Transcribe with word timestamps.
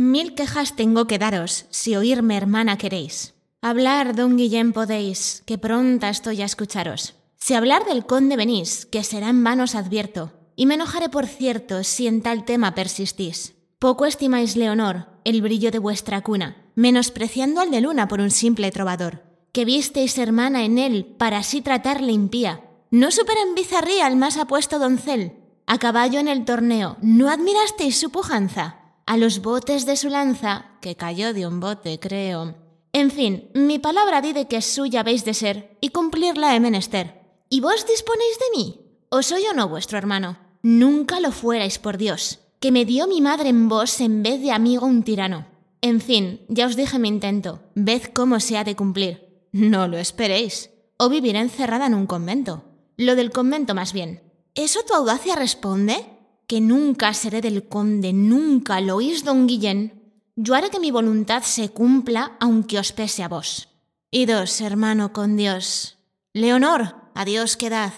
Mil 0.00 0.34
quejas 0.34 0.76
tengo 0.76 1.06
que 1.06 1.18
daros, 1.18 1.66
si 1.68 1.94
oírme 1.94 2.34
hermana 2.34 2.78
queréis. 2.78 3.34
Hablar, 3.60 4.16
don 4.16 4.38
Guillén, 4.38 4.72
podéis, 4.72 5.42
que 5.44 5.58
pronta 5.58 6.08
estoy 6.08 6.40
a 6.40 6.46
escucharos. 6.46 7.16
Si 7.36 7.52
hablar 7.52 7.84
del 7.84 8.06
conde 8.06 8.36
venís, 8.36 8.86
que 8.86 9.04
será 9.04 9.28
en 9.28 9.44
vano 9.44 9.64
os 9.64 9.74
advierto, 9.74 10.32
y 10.56 10.64
me 10.64 10.76
enojaré 10.76 11.10
por 11.10 11.26
cierto 11.26 11.84
si 11.84 12.06
en 12.06 12.22
tal 12.22 12.46
tema 12.46 12.74
persistís. 12.74 13.56
Poco 13.78 14.06
estimáis, 14.06 14.56
Leonor, 14.56 15.08
el 15.24 15.42
brillo 15.42 15.70
de 15.70 15.80
vuestra 15.80 16.22
cuna, 16.22 16.56
menospreciando 16.76 17.60
al 17.60 17.70
de 17.70 17.82
Luna 17.82 18.08
por 18.08 18.20
un 18.22 18.30
simple 18.30 18.70
trovador, 18.70 19.22
que 19.52 19.66
visteis 19.66 20.16
hermana 20.16 20.64
en 20.64 20.78
él 20.78 21.14
para 21.18 21.36
así 21.36 21.60
tratarle 21.60 22.12
impía. 22.12 22.62
No 22.90 23.10
supera 23.10 23.42
en 23.42 23.54
bizarría 23.54 24.06
al 24.06 24.16
más 24.16 24.38
apuesto 24.38 24.78
doncel. 24.78 25.34
A 25.66 25.76
caballo 25.76 26.20
en 26.20 26.28
el 26.28 26.46
torneo, 26.46 26.96
¿no 27.02 27.28
admirasteis 27.28 28.00
su 28.00 28.08
pujanza? 28.08 28.79
A 29.06 29.16
los 29.16 29.42
botes 29.42 29.86
de 29.86 29.96
su 29.96 30.08
lanza, 30.08 30.66
que 30.80 30.96
cayó 30.96 31.34
de 31.34 31.46
un 31.46 31.60
bote, 31.60 31.98
creo, 31.98 32.54
en 32.92 33.10
fin, 33.10 33.50
mi 33.54 33.78
palabra 33.78 34.20
di 34.20 34.32
de 34.32 34.48
que 34.48 34.60
suya 34.62 35.00
habéis 35.00 35.24
de 35.24 35.34
ser 35.34 35.76
y 35.80 35.90
cumplirla 35.90 36.56
he 36.56 36.60
menester. 36.60 37.20
¿Y 37.48 37.60
vos 37.60 37.86
disponéis 37.86 38.38
de 38.38 38.58
mí? 38.58 38.80
¿O 39.10 39.22
soy 39.22 39.44
o 39.46 39.54
no 39.54 39.68
vuestro 39.68 39.96
hermano? 39.96 40.38
Nunca 40.62 41.20
lo 41.20 41.30
fuerais, 41.30 41.78
por 41.78 41.98
Dios, 41.98 42.40
que 42.58 42.72
me 42.72 42.84
dio 42.84 43.06
mi 43.06 43.20
madre 43.20 43.48
en 43.48 43.68
vos 43.68 44.00
en 44.00 44.22
vez 44.22 44.40
de 44.40 44.50
amigo 44.50 44.86
un 44.86 45.04
tirano. 45.04 45.46
En 45.82 46.00
fin, 46.00 46.40
ya 46.48 46.66
os 46.66 46.76
dije 46.76 46.98
mi 46.98 47.08
intento, 47.08 47.60
ved 47.74 48.02
cómo 48.12 48.40
se 48.40 48.58
ha 48.58 48.64
de 48.64 48.76
cumplir. 48.76 49.46
No 49.52 49.86
lo 49.86 49.96
esperéis, 49.96 50.70
o 50.96 51.08
viviré 51.08 51.38
encerrada 51.38 51.86
en 51.86 51.94
un 51.94 52.06
convento. 52.06 52.64
Lo 52.96 53.14
del 53.14 53.30
convento 53.30 53.74
más 53.74 53.92
bien. 53.92 54.22
¿Eso 54.54 54.80
tu 54.86 54.94
audacia 54.94 55.36
responde? 55.36 56.04
Que 56.50 56.60
nunca 56.60 57.14
seré 57.14 57.40
del 57.40 57.68
conde, 57.68 58.12
nunca 58.12 58.80
lo 58.80 58.96
oís, 58.96 59.22
don 59.22 59.46
Guillén, 59.46 60.02
yo 60.34 60.56
haré 60.56 60.68
que 60.68 60.80
mi 60.80 60.90
voluntad 60.90 61.44
se 61.44 61.68
cumpla 61.68 62.36
aunque 62.40 62.76
os 62.76 62.90
pese 62.90 63.22
a 63.22 63.28
vos. 63.28 63.68
Idos, 64.10 64.60
hermano, 64.60 65.12
con 65.12 65.36
Dios. 65.36 65.98
Leonor, 66.32 66.96
adiós 67.14 67.56
quedad. 67.56 67.92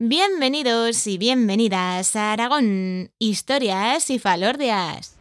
Bienvenidos 0.00 1.06
y 1.06 1.16
bienvenidas 1.16 2.16
a 2.16 2.32
Aragón, 2.32 3.12
historias 3.20 4.10
y 4.10 4.18
falordias. 4.18 5.14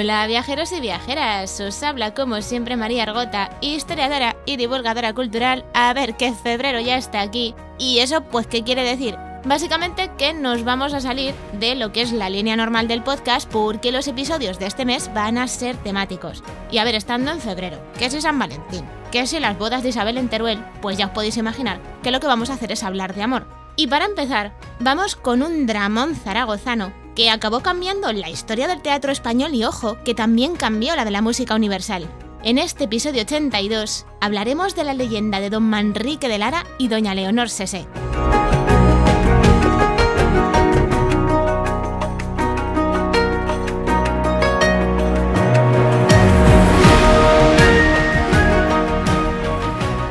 Hola 0.00 0.28
viajeros 0.28 0.70
y 0.70 0.80
viajeras, 0.80 1.58
os 1.58 1.82
habla 1.82 2.14
como 2.14 2.40
siempre 2.40 2.76
María 2.76 3.02
Argota, 3.02 3.50
historiadora 3.60 4.36
y 4.46 4.56
divulgadora 4.56 5.12
cultural. 5.12 5.64
A 5.74 5.92
ver 5.92 6.16
que 6.16 6.32
febrero 6.32 6.78
ya 6.78 6.96
está 6.96 7.20
aquí. 7.20 7.56
¿Y 7.78 7.98
eso 7.98 8.20
pues 8.20 8.46
qué 8.46 8.62
quiere 8.62 8.84
decir? 8.84 9.16
Básicamente 9.44 10.12
que 10.16 10.34
nos 10.34 10.62
vamos 10.62 10.94
a 10.94 11.00
salir 11.00 11.34
de 11.54 11.74
lo 11.74 11.90
que 11.90 12.02
es 12.02 12.12
la 12.12 12.30
línea 12.30 12.54
normal 12.54 12.86
del 12.86 13.02
podcast 13.02 13.50
porque 13.50 13.90
los 13.90 14.06
episodios 14.06 14.60
de 14.60 14.66
este 14.66 14.84
mes 14.84 15.12
van 15.14 15.36
a 15.36 15.48
ser 15.48 15.76
temáticos. 15.78 16.44
Y 16.70 16.78
a 16.78 16.84
ver, 16.84 16.94
estando 16.94 17.32
en 17.32 17.40
febrero, 17.40 17.80
que 17.98 18.08
si 18.08 18.20
San 18.20 18.38
Valentín, 18.38 18.84
que 19.10 19.26
si 19.26 19.40
las 19.40 19.58
bodas 19.58 19.82
de 19.82 19.88
Isabel 19.88 20.16
en 20.16 20.28
Teruel, 20.28 20.64
pues 20.80 20.96
ya 20.96 21.06
os 21.06 21.12
podéis 21.12 21.38
imaginar 21.38 21.80
que 22.04 22.12
lo 22.12 22.20
que 22.20 22.28
vamos 22.28 22.50
a 22.50 22.54
hacer 22.54 22.70
es 22.70 22.84
hablar 22.84 23.16
de 23.16 23.24
amor. 23.24 23.48
Y 23.74 23.88
para 23.88 24.04
empezar, 24.04 24.52
vamos 24.78 25.16
con 25.16 25.42
un 25.42 25.66
dramón 25.66 26.14
zaragozano 26.14 26.92
que 27.18 27.30
acabó 27.30 27.62
cambiando 27.62 28.12
la 28.12 28.30
historia 28.30 28.68
del 28.68 28.80
teatro 28.80 29.10
español 29.10 29.52
y 29.52 29.64
ojo, 29.64 29.98
que 30.04 30.14
también 30.14 30.54
cambió 30.54 30.94
la 30.94 31.04
de 31.04 31.10
la 31.10 31.20
música 31.20 31.56
universal. 31.56 32.08
En 32.44 32.58
este 32.58 32.84
episodio 32.84 33.22
82 33.22 34.06
hablaremos 34.20 34.76
de 34.76 34.84
la 34.84 34.94
leyenda 34.94 35.40
de 35.40 35.50
don 35.50 35.64
Manrique 35.64 36.28
de 36.28 36.38
Lara 36.38 36.64
y 36.78 36.86
doña 36.86 37.16
Leonor 37.16 37.50
Sese. 37.50 37.88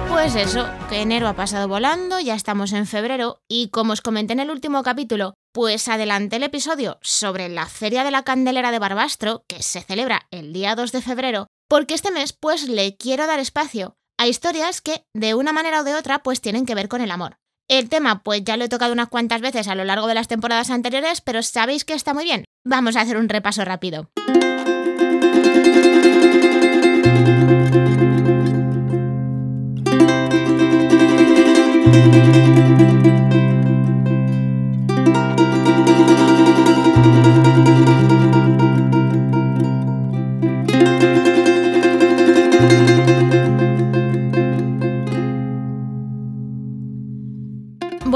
Pues 0.10 0.36
eso, 0.36 0.68
enero 1.02 1.28
ha 1.28 1.36
pasado 1.36 1.68
volando, 1.68 2.20
ya 2.20 2.34
estamos 2.34 2.74
en 2.74 2.88
febrero 2.88 3.42
y 3.48 3.70
como 3.70 3.94
os 3.94 4.02
comenté 4.02 4.34
en 4.34 4.40
el 4.40 4.50
último 4.50 4.82
capítulo, 4.82 5.36
pues 5.54 5.88
adelanté 5.88 6.38
el 6.38 6.44
episodio 6.44 6.98
sobre 7.02 7.50
la 7.50 7.68
Feria 7.68 8.04
de 8.04 8.12
la 8.12 8.24
Candelera 8.24 8.72
de 8.72 8.80
Barbastro, 8.80 9.44
que 9.48 9.62
se 9.62 9.82
celebra 9.82 10.28
el 10.32 10.54
día 10.54 10.76
2 10.76 10.92
de 10.92 11.02
febrero, 11.02 11.48
porque 11.70 11.94
este 11.94 12.12
mes 12.12 12.34
pues 12.34 12.68
le 12.68 12.98
quiero 12.98 13.28
dar 13.28 13.40
espacio 13.40 13.96
a 14.18 14.28
historias 14.28 14.82
que 14.82 15.04
de 15.14 15.36
una 15.36 15.54
manera 15.54 15.82
o 15.82 15.84
de 15.84 15.94
otra 15.94 16.24
pues 16.24 16.42
tienen 16.42 16.66
que 16.66 16.76
ver 16.76 16.88
con 16.88 17.02
el 17.02 17.12
amor. 17.12 17.38
El 17.70 17.90
tema 17.90 18.24
pues 18.24 18.44
ya 18.44 18.58
lo 18.58 18.66
he 18.66 18.70
tocado 18.70 18.94
unas 18.94 19.10
cuantas 19.10 19.42
veces 19.42 19.68
a 19.68 19.76
lo 19.76 19.84
largo 19.84 20.08
de 20.08 20.16
las 20.16 20.28
temporadas 20.28 20.72
anteriores, 20.72 21.22
pero 21.22 21.44
sabéis 21.44 21.86
que 21.86 21.94
está 21.94 22.14
muy 22.14 22.24
bien. 22.24 22.46
Vamos 22.66 22.96
a 22.96 23.02
hacer 23.02 23.18
un 23.18 23.30
repaso 23.30 23.64
rápido. 23.66 24.10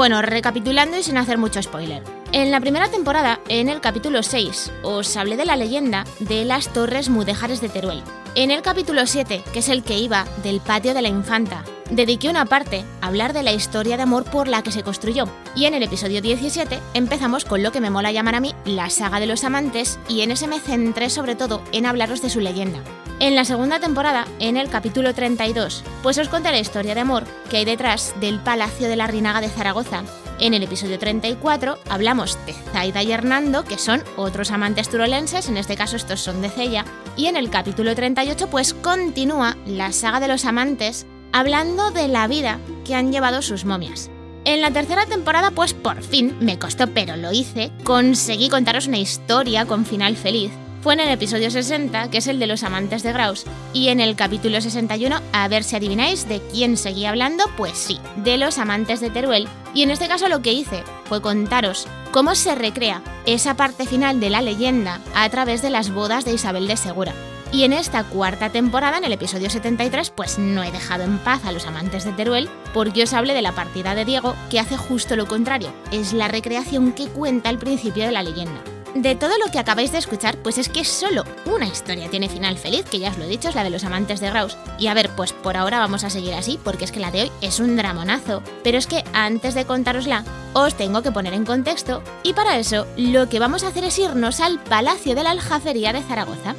Bueno, 0.02 0.20
recapitulando 0.20 0.98
y 0.98 1.04
sin 1.04 1.16
hacer 1.16 1.38
mucho 1.38 1.62
spoiler. 1.62 2.02
En 2.32 2.50
la 2.50 2.58
primera 2.58 2.90
temporada, 2.90 3.38
en 3.48 3.68
el 3.68 3.80
capítulo 3.80 4.24
6, 4.24 4.72
os 4.82 5.16
hablé 5.16 5.36
de 5.36 5.44
la 5.44 5.54
leyenda 5.54 6.02
de 6.18 6.44
las 6.44 6.72
Torres 6.72 7.08
Mudéjares 7.08 7.60
de 7.60 7.68
Teruel. 7.68 8.02
En 8.34 8.50
el 8.50 8.62
capítulo 8.62 9.06
7, 9.06 9.44
que 9.52 9.60
es 9.60 9.68
el 9.68 9.84
que 9.84 9.98
iba 9.98 10.24
del 10.42 10.58
patio 10.58 10.92
de 10.92 11.02
la 11.02 11.08
infanta, 11.08 11.62
dediqué 11.94 12.28
una 12.28 12.46
parte 12.46 12.84
a 13.00 13.08
hablar 13.08 13.32
de 13.32 13.42
la 13.42 13.52
historia 13.52 13.96
de 13.96 14.02
amor 14.02 14.24
por 14.24 14.48
la 14.48 14.62
que 14.62 14.72
se 14.72 14.82
construyó. 14.82 15.28
Y 15.54 15.66
en 15.66 15.74
el 15.74 15.82
episodio 15.82 16.22
17 16.22 16.78
empezamos 16.94 17.44
con 17.44 17.62
lo 17.62 17.72
que 17.72 17.80
me 17.80 17.90
mola 17.90 18.12
llamar 18.12 18.34
a 18.34 18.40
mí 18.40 18.54
la 18.64 18.90
saga 18.90 19.20
de 19.20 19.26
los 19.26 19.44
amantes 19.44 19.98
y 20.08 20.22
en 20.22 20.30
ese 20.30 20.48
me 20.48 20.60
centré 20.60 21.10
sobre 21.10 21.34
todo 21.34 21.62
en 21.72 21.86
hablaros 21.86 22.22
de 22.22 22.30
su 22.30 22.40
leyenda. 22.40 22.80
En 23.20 23.36
la 23.36 23.44
segunda 23.44 23.78
temporada, 23.78 24.26
en 24.40 24.56
el 24.56 24.68
capítulo 24.68 25.14
32, 25.14 25.84
pues 26.02 26.18
os 26.18 26.28
conté 26.28 26.50
la 26.50 26.58
historia 26.58 26.94
de 26.94 27.02
amor 27.02 27.24
que 27.50 27.58
hay 27.58 27.64
detrás 27.64 28.14
del 28.20 28.40
Palacio 28.40 28.88
de 28.88 28.96
la 28.96 29.06
Rinaga 29.06 29.40
de 29.40 29.48
Zaragoza. 29.48 30.02
En 30.40 30.54
el 30.54 30.62
episodio 30.64 30.98
34 30.98 31.78
hablamos 31.88 32.36
de 32.46 32.54
Zaida 32.72 33.02
y 33.02 33.12
Hernando, 33.12 33.62
que 33.62 33.78
son 33.78 34.02
otros 34.16 34.50
amantes 34.50 34.88
turolenses, 34.88 35.48
en 35.48 35.56
este 35.56 35.76
caso 35.76 35.94
estos 35.94 36.20
son 36.20 36.42
de 36.42 36.48
Cella, 36.48 36.84
y 37.16 37.26
en 37.26 37.36
el 37.36 37.48
capítulo 37.48 37.94
38 37.94 38.48
pues 38.48 38.74
continúa 38.74 39.56
la 39.66 39.92
saga 39.92 40.18
de 40.18 40.26
los 40.26 40.44
amantes 40.44 41.06
hablando 41.32 41.90
de 41.90 42.08
la 42.08 42.26
vida 42.28 42.60
que 42.84 42.94
han 42.94 43.12
llevado 43.12 43.42
sus 43.42 43.64
momias. 43.64 44.10
En 44.44 44.60
la 44.60 44.70
tercera 44.72 45.06
temporada, 45.06 45.50
pues 45.50 45.72
por 45.72 46.02
fin, 46.02 46.36
me 46.40 46.58
costó 46.58 46.88
pero 46.88 47.16
lo 47.16 47.32
hice, 47.32 47.70
conseguí 47.84 48.48
contaros 48.48 48.86
una 48.86 48.98
historia 48.98 49.66
con 49.66 49.86
final 49.86 50.16
feliz, 50.16 50.50
fue 50.82 50.94
en 50.94 51.00
el 51.00 51.10
episodio 51.10 51.48
60, 51.48 52.10
que 52.10 52.18
es 52.18 52.26
el 52.26 52.40
de 52.40 52.48
los 52.48 52.64
amantes 52.64 53.04
de 53.04 53.12
Graus, 53.12 53.44
y 53.72 53.88
en 53.88 54.00
el 54.00 54.16
capítulo 54.16 54.60
61, 54.60 55.20
a 55.32 55.46
ver 55.46 55.62
si 55.62 55.76
adivináis 55.76 56.28
de 56.28 56.42
quién 56.50 56.76
seguía 56.76 57.10
hablando, 57.10 57.44
pues 57.56 57.78
sí, 57.78 58.00
de 58.16 58.36
los 58.36 58.58
amantes 58.58 59.00
de 59.00 59.08
Teruel. 59.08 59.48
Y 59.74 59.84
en 59.84 59.92
este 59.92 60.08
caso 60.08 60.28
lo 60.28 60.42
que 60.42 60.52
hice 60.52 60.82
fue 61.04 61.22
contaros 61.22 61.86
cómo 62.10 62.34
se 62.34 62.56
recrea 62.56 63.00
esa 63.26 63.56
parte 63.56 63.86
final 63.86 64.18
de 64.18 64.30
la 64.30 64.42
leyenda 64.42 65.00
a 65.14 65.28
través 65.30 65.62
de 65.62 65.70
las 65.70 65.92
bodas 65.92 66.24
de 66.24 66.34
Isabel 66.34 66.66
de 66.66 66.76
Segura. 66.76 67.14
Y 67.52 67.64
en 67.64 67.74
esta 67.74 68.04
cuarta 68.04 68.48
temporada, 68.48 68.96
en 68.96 69.04
el 69.04 69.12
episodio 69.12 69.50
73, 69.50 70.08
pues 70.08 70.38
no 70.38 70.62
he 70.62 70.72
dejado 70.72 71.04
en 71.04 71.18
paz 71.18 71.44
a 71.44 71.52
los 71.52 71.66
amantes 71.66 72.04
de 72.04 72.12
Teruel 72.12 72.48
porque 72.72 73.02
os 73.02 73.12
hablé 73.12 73.34
de 73.34 73.42
la 73.42 73.52
partida 73.52 73.94
de 73.94 74.06
Diego, 74.06 74.34
que 74.50 74.58
hace 74.58 74.78
justo 74.78 75.16
lo 75.16 75.28
contrario, 75.28 75.70
es 75.90 76.14
la 76.14 76.28
recreación 76.28 76.92
que 76.92 77.08
cuenta 77.08 77.50
al 77.50 77.58
principio 77.58 78.06
de 78.06 78.12
la 78.12 78.22
leyenda. 78.22 78.62
De 78.94 79.14
todo 79.14 79.32
lo 79.38 79.50
que 79.50 79.58
acabáis 79.58 79.92
de 79.92 79.98
escuchar, 79.98 80.36
pues 80.38 80.56
es 80.56 80.70
que 80.70 80.84
solo 80.84 81.24
una 81.44 81.66
historia 81.66 82.08
tiene 82.08 82.30
final 82.30 82.56
feliz, 82.56 82.84
que 82.84 82.98
ya 82.98 83.10
os 83.10 83.18
lo 83.18 83.24
he 83.24 83.28
dicho, 83.28 83.50
es 83.50 83.54
la 83.54 83.64
de 83.64 83.70
los 83.70 83.84
amantes 83.84 84.20
de 84.20 84.30
Graus. 84.30 84.56
Y 84.78 84.86
a 84.86 84.94
ver, 84.94 85.10
pues 85.10 85.32
por 85.32 85.56
ahora 85.56 85.78
vamos 85.78 86.04
a 86.04 86.10
seguir 86.10 86.34
así, 86.34 86.58
porque 86.62 86.84
es 86.84 86.92
que 86.92 87.00
la 87.00 87.10
de 87.10 87.22
hoy 87.22 87.32
es 87.40 87.58
un 87.58 87.76
dramonazo. 87.76 88.42
Pero 88.62 88.76
es 88.76 88.86
que 88.86 89.02
antes 89.14 89.54
de 89.54 89.64
contárosla, 89.64 90.24
os 90.52 90.74
tengo 90.74 91.02
que 91.02 91.12
poner 91.12 91.32
en 91.32 91.46
contexto, 91.46 92.02
y 92.22 92.34
para 92.34 92.58
eso 92.58 92.86
lo 92.96 93.30
que 93.30 93.38
vamos 93.38 93.62
a 93.62 93.68
hacer 93.68 93.84
es 93.84 93.98
irnos 93.98 94.40
al 94.40 94.58
Palacio 94.62 95.14
de 95.14 95.22
la 95.22 95.30
Aljafería 95.30 95.94
de 95.94 96.02
Zaragoza. 96.02 96.54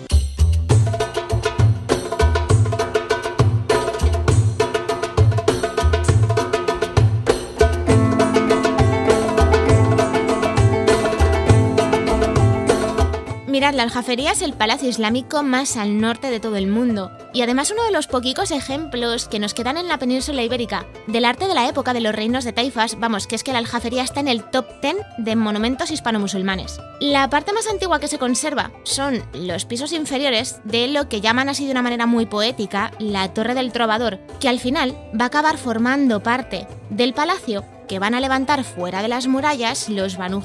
La 13.72 13.84
Aljafería 13.84 14.34
es 14.34 14.42
el 14.42 14.52
palacio 14.52 14.90
islámico 14.90 15.42
más 15.42 15.78
al 15.78 16.02
norte 16.02 16.30
de 16.30 16.42
todo 16.42 16.58
el 16.58 16.68
mundo 16.68 17.12
y 17.34 17.44
además 17.44 17.72
uno 17.72 17.86
de 17.86 17.92
los 17.92 18.08
poquicos 18.08 18.52
ejemplos 18.52 19.30
que 19.30 19.40
nos 19.40 19.54
quedan 19.54 19.78
en 19.78 19.88
la 19.88 19.98
península 19.98 20.44
ibérica 20.44 20.86
del 21.08 21.24
arte 21.24 21.48
de 21.48 21.54
la 21.54 21.70
época 21.70 21.94
de 21.94 22.02
los 22.02 22.14
reinos 22.14 22.44
de 22.44 22.52
taifas, 22.52 23.00
vamos, 23.00 23.26
que 23.26 23.36
es 23.36 23.44
que 23.44 23.54
la 23.54 23.60
Aljafería 23.60 24.04
está 24.04 24.20
en 24.20 24.28
el 24.28 24.44
top 24.44 24.66
10 24.82 24.98
de 25.18 25.36
monumentos 25.38 25.92
hispano-musulmanes. 25.92 26.80
La 27.00 27.30
parte 27.30 27.54
más 27.54 27.68
antigua 27.68 28.02
que 28.02 28.10
se 28.10 28.20
conserva 28.20 28.72
son 28.84 29.24
los 29.34 29.64
pisos 29.64 29.94
inferiores 29.94 30.60
de 30.66 30.90
lo 30.90 31.08
que 31.08 31.22
llaman 31.22 31.48
así 31.48 31.66
de 31.66 31.72
una 31.72 31.82
manera 31.82 32.06
muy 32.06 32.26
poética 32.26 32.92
la 33.00 33.34
Torre 33.34 33.56
del 33.56 33.72
Trovador, 33.72 34.20
que 34.42 34.50
al 34.50 34.60
final 34.60 34.94
va 35.20 35.26
a 35.26 35.28
acabar 35.28 35.58
formando 35.58 36.22
parte 36.22 36.68
del 36.90 37.14
palacio 37.14 37.64
que 37.88 38.00
van 38.00 38.14
a 38.14 38.20
levantar 38.20 38.64
fuera 38.64 39.02
de 39.02 39.08
las 39.08 39.28
murallas 39.28 39.90
los 39.90 40.18
Banu 40.18 40.44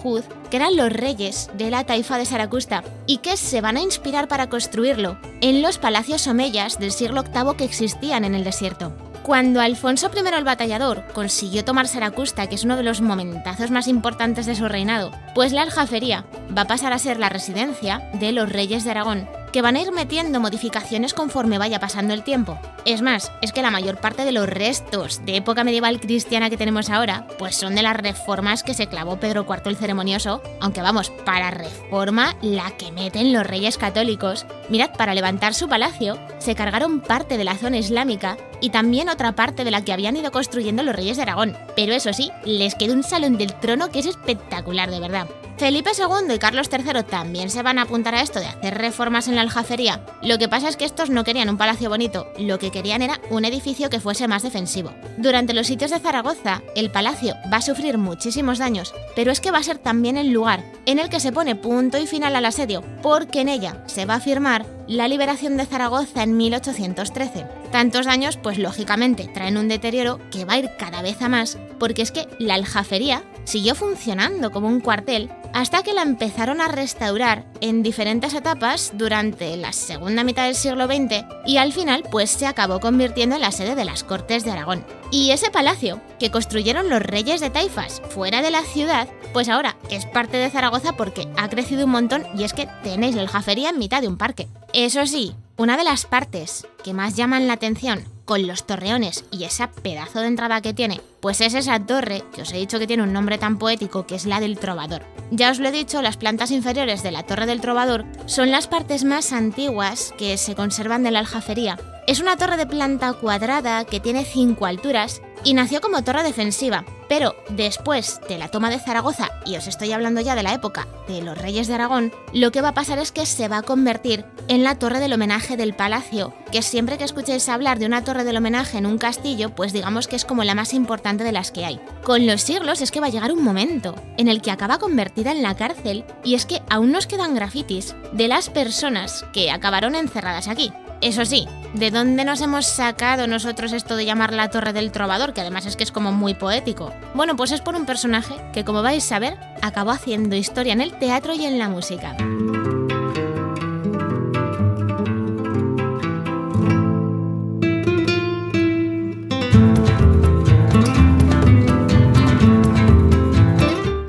que 0.51 0.57
eran 0.57 0.77
los 0.77 0.93
reyes 0.93 1.51
de 1.55 1.71
la 1.71 1.85
taifa 1.85 2.19
de 2.19 2.25
Saracusta, 2.25 2.83
y 3.07 3.19
que 3.19 3.37
se 3.37 3.61
van 3.61 3.77
a 3.77 3.83
inspirar 3.83 4.29
para 4.29 4.49
construirlo 4.49 5.19
en 5.41 5.63
los 5.63 5.79
palacios 5.79 6.27
omeyas 6.27 6.79
del 6.79 6.93
siglo 6.93 7.23
VIII 7.23 7.57
que 7.57 7.65
existían 7.65 8.25
en 8.25 8.35
el 8.35 8.45
desierto. 8.45 8.93
Cuando 9.23 9.61
Alfonso 9.61 10.11
I 10.15 10.27
el 10.39 10.45
Batallador 10.45 11.05
consiguió 11.13 11.63
tomar 11.63 11.87
Saracusta, 11.87 12.47
que 12.47 12.55
es 12.55 12.65
uno 12.65 12.77
de 12.77 12.83
los 12.83 13.03
momentazos 13.03 13.71
más 13.71 13.87
importantes 13.87 14.47
de 14.47 14.55
su 14.55 14.69
reinado, 14.69 15.11
pues 15.35 15.53
la 15.53 15.63
aljafería 15.63 16.25
va 16.57 16.63
a 16.63 16.67
pasar 16.67 16.95
a 16.95 16.99
ser 16.99 17.19
la 17.19 17.29
residencia 17.29 18.11
de 18.15 18.33
los 18.33 18.51
reyes 18.51 18.85
de 18.85 18.93
Aragón, 18.93 19.29
que 19.53 19.63
van 19.63 19.77
a 19.77 19.81
ir 19.81 19.93
metiendo 19.93 20.41
modificaciones 20.41 21.15
conforme 21.15 21.59
vaya 21.59 21.81
pasando 21.81 22.15
el 22.15 22.23
tiempo. 22.23 22.59
Es 22.85 23.03
más, 23.03 23.33
es 23.43 23.53
que 23.53 23.63
la 23.63 23.71
mayor 23.71 23.99
parte 23.99 24.25
de 24.25 24.33
los 24.33 24.49
restos 24.49 25.25
de 25.25 25.37
época 25.37 25.65
medieval 25.65 26.01
cristiana 26.01 26.51
que 26.51 26.57
tenemos 26.57 26.91
ahora, 26.91 27.27
pues 27.39 27.57
son 27.57 27.75
de 27.75 27.83
las 27.83 27.97
reformas 27.97 28.63
que 28.63 28.75
se 28.75 28.87
clavó 28.87 29.19
Pedro 29.21 29.47
IV 29.49 29.69
el 29.69 29.77
Ceremonioso, 29.77 30.43
aunque 30.61 30.83
vamos, 30.83 31.11
para 31.25 31.51
reforma 31.51 32.37
la 32.43 32.71
que 32.77 32.93
meten 32.93 33.33
los 33.33 33.47
reyes 33.47 33.79
católicos. 33.79 34.47
Mirad, 34.69 34.91
para 34.97 35.15
levantar 35.15 35.55
su 35.55 35.69
palacio, 35.69 36.19
se 36.39 36.55
cargaron 36.55 37.01
parte 37.01 37.37
de 37.37 37.45
la 37.45 37.57
zona 37.57 37.79
islámica 37.79 38.37
y 38.61 38.71
también 38.71 39.09
otra 39.09 39.33
parte 39.33 39.65
de 39.65 39.71
la 39.71 39.85
que 39.85 39.93
habían 39.93 40.17
ido 40.17 40.33
construyendo 40.33 40.83
los 40.83 40.95
reyes 40.95 41.17
de 41.17 41.23
Aragón. 41.23 41.57
Pero 41.77 41.93
eso 41.93 42.13
sí, 42.13 42.31
les 42.45 42.75
quedó 42.75 42.95
un 42.95 43.03
salón 43.03 43.39
del 43.39 43.55
trono 43.55 43.91
que 43.91 44.01
es 44.01 44.07
espectacular 44.07 44.91
de 44.91 45.01
verdad. 45.01 45.29
Felipe 45.59 45.91
II 45.99 46.33
y 46.33 46.39
Carlos 46.39 46.71
III 46.73 47.03
también 47.03 47.51
se 47.51 47.65
van 47.65 47.81
a 47.81 47.83
apuntar 47.83 48.15
a 48.15 48.23
esto 48.23 48.39
de 48.39 48.47
hacer 48.47 48.79
reformas 48.79 49.27
en 49.27 49.35
la 49.35 49.41
aljafería. 49.41 50.07
Lo 50.23 50.39
que 50.39 50.49
pasa 50.49 50.69
es 50.69 50.77
que 50.77 50.85
estos 50.85 51.11
no 51.11 51.25
querían 51.25 51.51
un 51.51 51.59
palacio 51.59 51.91
bonito, 51.91 52.29
lo 52.39 52.61
que 52.61 52.71
querían 52.71 53.03
era 53.03 53.21
un 53.29 53.45
edificio 53.45 53.91
que 53.91 53.99
fuese 53.99 54.29
más 54.29 54.45
defensivo. 54.45 54.93
Durante 55.17 55.55
los 55.55 55.67
sitios 55.67 55.91
de 55.91 55.99
Zaragoza, 55.99 56.63
el 56.77 56.93
palacio 56.93 57.35
va 57.53 57.57
a 57.57 57.63
sufrir 57.63 57.99
muchísimos 57.99 58.59
daños, 58.59 58.95
pero 59.17 59.33
es 59.33 59.41
que 59.41 59.51
va 59.51 59.59
a 59.59 59.65
ser 59.65 59.79
también 59.79 60.17
el 60.17 60.31
lugar 60.31 60.63
en 60.87 61.01
el 61.01 61.09
que 61.09 61.19
se 61.19 61.33
pone 61.33 61.57
punto 61.57 61.99
y 61.99 62.07
final 62.07 62.37
al 62.37 62.45
asedio, 62.45 62.85
porque 63.03 63.41
en 63.41 63.49
ella 63.49 63.83
se 63.87 64.07
va 64.07 64.15
a 64.15 64.21
firmar 64.21 64.65
la 64.87 65.09
liberación 65.09 65.57
de 65.57 65.67
Zaragoza 65.67 66.23
en 66.23 66.37
1813. 66.37 67.47
Tantos 67.73 68.07
daños, 68.07 68.37
pues 68.37 68.59
lógicamente 68.59 69.29
traen 69.35 69.57
un 69.57 69.69
deterioro 69.69 70.21
que 70.31 70.45
va 70.45 70.55
a 70.55 70.59
ir 70.59 70.71
cada 70.79 71.03
vez 71.03 71.21
a 71.21 71.29
más, 71.29 71.59
porque 71.81 72.03
es 72.03 72.13
que 72.13 72.29
la 72.39 72.55
aljafería 72.55 73.25
siguió 73.49 73.75
funcionando 73.75 74.51
como 74.51 74.69
un 74.69 74.81
cuartel 74.81 75.31
hasta 75.55 75.83
que 75.83 75.95
la 75.95 76.03
empezaron 76.03 76.61
a 76.61 76.69
restaurar 76.69 77.47
en 77.63 77.83
diferentes 77.83 78.35
etapas 78.35 78.93
durante 78.95 79.57
la 79.57 79.73
segunda 79.73 80.23
mitad 80.23 80.45
del 80.45 80.55
siglo 80.55 80.87
XX 80.87 81.25
y 81.47 81.57
al 81.57 81.73
final 81.73 82.05
pues 82.11 82.31
se 82.31 82.47
acabó 82.47 82.79
convirtiendo 82.79 83.37
en 83.37 83.41
la 83.41 83.51
sede 83.51 83.75
de 83.75 83.87
las 83.87 84.05
Cortes 84.05 84.45
de 84.45 84.51
Aragón. 84.51 84.85
Y 85.11 85.31
ese 85.31 85.51
palacio 85.51 86.03
que 86.19 86.31
construyeron 86.31 86.91
los 86.91 87.01
reyes 87.01 87.41
de 87.41 87.49
Taifas 87.49 88.03
fuera 88.11 88.43
de 88.43 88.51
la 88.51 88.63
ciudad, 88.63 89.09
pues 89.33 89.49
ahora 89.49 89.79
es 89.91 90.05
parte 90.05 90.37
de 90.37 90.51
Zaragoza 90.51 90.93
porque 90.93 91.27
ha 91.39 91.49
crecido 91.49 91.87
un 91.87 91.93
montón 91.93 92.27
y 92.37 92.45
es 92.45 92.53
que 92.53 92.69
tenéis 92.83 93.17
el 93.17 93.29
Jafería 93.29 93.71
en 93.71 93.79
mitad 93.79 94.03
de 94.03 94.09
un 94.09 94.19
parque. 94.19 94.49
Eso 94.75 95.07
sí, 95.07 95.35
una 95.59 95.77
de 95.77 95.83
las 95.83 96.07
partes 96.07 96.69
que 96.85 96.95
más 96.95 97.17
llaman 97.17 97.49
la 97.49 97.55
atención 97.55 98.05
con 98.25 98.47
los 98.47 98.65
torreones 98.65 99.25
y 99.33 99.43
esa 99.43 99.73
pedazo 99.73 100.21
de 100.21 100.29
entrada 100.29 100.61
que 100.61 100.73
tiene, 100.73 101.01
pues 101.21 101.41
es 101.41 101.55
esa 101.55 101.85
torre 101.85 102.23
que 102.33 102.43
os 102.43 102.53
he 102.53 102.59
dicho 102.59 102.79
que 102.79 102.87
tiene 102.87 103.03
un 103.03 103.13
nombre 103.13 103.39
tan 103.39 103.59
poético 103.59 104.07
que 104.07 104.15
es 104.15 104.25
la 104.25 104.39
del 104.39 104.59
trovador. 104.59 105.03
Ya 105.33 105.51
os 105.51 105.59
lo 105.59 105.69
he 105.69 105.73
dicho, 105.73 106.01
las 106.01 106.17
plantas 106.17 106.53
inferiores 106.53 107.03
de 107.03 107.11
la 107.11 107.25
torre 107.25 107.47
del 107.47 107.61
trovador 107.61 108.05
son 108.27 108.53
las 108.53 108.69
partes 108.69 109.03
más 109.03 109.33
antiguas 109.33 110.15
que 110.17 110.37
se 110.37 110.55
conservan 110.55 111.03
de 111.03 111.11
la 111.11 111.19
aljafería. 111.19 111.77
Es 112.07 112.21
una 112.21 112.37
torre 112.37 112.57
de 112.57 112.67
planta 112.67 113.13
cuadrada 113.15 113.85
que 113.85 113.99
tiene 113.99 114.25
cinco 114.25 114.65
alturas 114.65 115.21
y 115.45 115.55
nació 115.55 115.81
como 115.81 116.03
torre 116.03 116.23
defensiva, 116.23 116.85
pero 117.09 117.35
después 117.49 118.21
de 118.29 118.39
la 118.39 118.49
toma 118.49 118.71
de 118.71 118.79
Zaragoza, 118.79 119.31
y 119.47 119.57
os 119.57 119.67
estoy 119.67 119.93
hablando 119.93 120.21
ya 120.21 120.35
de 120.35 120.43
la 120.43 120.53
época 120.53 120.87
de 121.09 121.23
los 121.23 121.39
reyes 121.39 121.67
de 121.67 121.75
Aragón, 121.75 122.13
lo 122.33 122.51
que 122.51 122.61
va 122.61 122.69
a 122.69 122.75
pasar 122.75 122.99
es 122.99 123.13
que 123.13 123.27
se 123.27 123.49
va 123.49 123.59
a 123.59 123.63
convertir 123.63 124.25
en 124.49 124.63
la 124.63 124.79
torre 124.79 125.01
del 125.01 125.13
homenaje 125.13 125.57
del 125.57 125.75
palacio, 125.75 126.35
que 126.53 126.63
siempre 126.63 126.99
que 126.99 127.05
escuchéis 127.05 127.49
hablar 127.49 127.79
de 127.79 127.87
una 127.87 128.05
torre 128.05 128.25
del 128.25 128.37
homenaje 128.37 128.79
en 128.79 128.87
un 128.87 128.99
castillo, 128.99 129.51
pues 129.51 129.73
digamos 129.73 130.07
que 130.07 130.17
es 130.17 130.25
como 130.25 130.45
la 130.45 130.55
más 130.55 130.75
importante 130.75 131.25
de 131.25 131.33
las 131.33 131.51
que 131.51 131.65
hay. 131.65 131.81
Con 132.05 132.27
los 132.27 132.43
siglos 132.43 132.81
es 132.81 132.91
que 132.91 133.01
va 133.01 133.07
a 133.07 133.11
llegar 133.11 133.33
un 133.33 133.45
momento 133.45 133.95
en 134.17 134.29
el 134.29 134.43
que 134.43 134.51
acaba 134.51 134.79
convertida 134.79 135.33
en 135.33 135.43
la 135.43 135.57
cárcel, 135.57 136.05
y 136.25 136.35
es 136.35 136.47
que 136.47 136.63
aún 136.69 136.93
nos 136.93 137.07
quedan 137.07 137.35
grafitis 137.35 137.95
de 138.13 138.29
las 138.29 138.51
personas 138.51 139.25
que 139.33 139.51
acabaron 139.51 139.95
encerradas 139.95 140.49
aquí. 140.49 140.73
Eso 141.01 141.25
sí, 141.25 141.47
¿de 141.75 141.93
dónde 141.93 142.25
nos 142.25 142.41
hemos 142.41 142.67
sacado 142.67 143.29
nosotros 143.29 143.73
esto 143.73 143.95
de 143.95 144.05
llamar 144.05 144.33
la 144.33 144.51
Torre 144.51 144.73
del 144.73 144.91
Trovador? 144.91 145.33
Que 145.33 145.43
además 145.43 145.65
es 145.65 145.77
que 145.77 145.85
es 145.85 145.93
como 145.93 146.11
muy 146.11 146.35
poético. 146.35 146.93
Bueno, 147.15 147.37
pues 147.37 147.53
es 147.53 147.61
por 147.61 147.77
un 147.77 147.87
personaje 147.87 148.35
que, 148.53 148.65
como 148.65 148.83
vais 148.83 149.11
a 149.13 149.21
ver, 149.21 149.39
acabó 149.63 149.93
haciendo 149.93 150.35
historia 150.35 150.73
en 150.73 150.81
el 150.81 150.99
teatro 150.99 151.35
y 151.35 151.45
en 151.45 151.59
la 151.59 151.69
música. 151.69 152.17